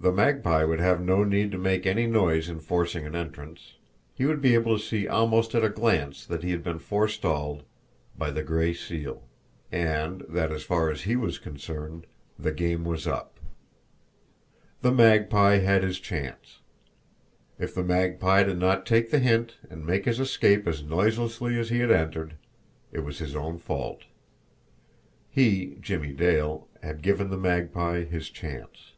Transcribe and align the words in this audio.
The 0.00 0.12
Magpie 0.12 0.62
would 0.62 0.78
have 0.78 1.00
no 1.00 1.24
need 1.24 1.50
to 1.50 1.58
make 1.58 1.84
any 1.84 2.06
noise 2.06 2.48
in 2.48 2.60
forcing 2.60 3.04
an 3.04 3.16
entrance; 3.16 3.74
he 4.14 4.26
would 4.26 4.40
be 4.40 4.54
able 4.54 4.78
to 4.78 4.84
see 4.84 5.08
almost 5.08 5.56
at 5.56 5.64
a 5.64 5.68
glance 5.68 6.24
that 6.24 6.44
he 6.44 6.52
had 6.52 6.62
been 6.62 6.78
forestalled 6.78 7.64
by 8.16 8.30
the 8.30 8.44
Gray 8.44 8.74
Seal; 8.74 9.24
and 9.72 10.20
that, 10.28 10.52
as 10.52 10.62
far 10.62 10.88
as 10.92 11.02
he 11.02 11.16
was 11.16 11.40
concerned, 11.40 12.06
the 12.38 12.52
game 12.52 12.84
was 12.84 13.08
up. 13.08 13.40
The 14.82 14.92
Magpie 14.92 15.58
had 15.58 15.82
his 15.82 15.98
chance! 15.98 16.60
If 17.58 17.74
the 17.74 17.82
Magpie 17.82 18.44
did 18.44 18.58
not 18.60 18.86
take 18.86 19.10
the 19.10 19.18
hint 19.18 19.56
and 19.68 19.84
make 19.84 20.04
his 20.04 20.20
escape 20.20 20.68
as 20.68 20.84
noiselessly 20.84 21.58
as 21.58 21.70
he 21.70 21.80
had 21.80 21.90
entered 21.90 22.34
it 22.92 23.00
was 23.00 23.18
his 23.18 23.34
own 23.34 23.58
fault! 23.58 24.04
He, 25.28 25.76
Jimmie 25.80 26.12
Dale, 26.12 26.68
had 26.84 27.02
given 27.02 27.30
the 27.30 27.36
Magpie 27.36 28.04
his 28.04 28.30
chance. 28.30 28.92